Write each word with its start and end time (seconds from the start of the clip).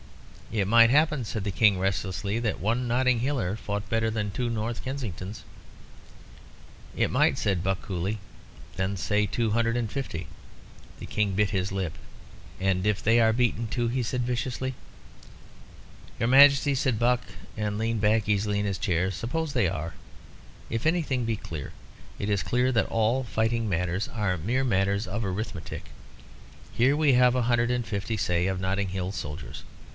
"It 0.51 0.67
might 0.67 0.89
happen," 0.89 1.23
said 1.23 1.43
the 1.45 1.51
King, 1.51 1.79
restlessly, 1.79 2.39
"that 2.39 2.59
one 2.59 2.87
Notting 2.87 3.19
Hiller 3.19 3.55
fought 3.55 3.87
better 3.87 4.09
than 4.09 4.31
two 4.31 4.49
North 4.49 4.83
Kensingtons." 4.83 5.43
"It 6.95 7.11
might," 7.11 7.37
said 7.37 7.63
Buck, 7.63 7.81
coolly; 7.83 8.17
"then 8.75 8.97
say 8.97 9.25
two 9.27 9.51
hundred 9.51 9.77
and 9.77 9.89
fifty." 9.89 10.27
The 10.99 11.05
King 11.05 11.35
bit 11.35 11.51
his 11.51 11.71
lip. 11.71 11.93
"And 12.59 12.85
if 12.85 13.01
they 13.01 13.19
are 13.21 13.31
beaten 13.31 13.67
too?" 13.67 13.87
he 13.87 14.03
said 14.03 14.23
viciously. 14.23 14.73
"Your 16.19 16.27
Majesty," 16.27 16.75
said 16.75 16.97
Buck, 16.99 17.21
and 17.55 17.77
leaned 17.77 18.01
back 18.01 18.27
easily 18.27 18.59
in 18.59 18.65
his 18.65 18.79
chair, 18.79 19.09
"suppose 19.11 19.53
they 19.53 19.69
are. 19.69 19.93
If 20.69 20.85
anything 20.85 21.23
be 21.25 21.37
clear, 21.37 21.71
it 22.19 22.29
is 22.29 22.43
clear 22.43 22.71
that 22.73 22.87
all 22.87 23.23
fighting 23.23 23.69
matters 23.69 24.09
are 24.09 24.35
mere 24.35 24.63
matters 24.63 25.07
of 25.07 25.23
arithmetic. 25.23 25.85
Here 26.73 26.97
we 26.97 27.13
have 27.13 27.35
a 27.35 27.43
hundred 27.43 27.71
and 27.71 27.85
fifty, 27.85 28.17
say, 28.17 28.47
of 28.47 28.59
Notting 28.59 28.89
Hill 28.89 29.11
soldiers. 29.11 29.63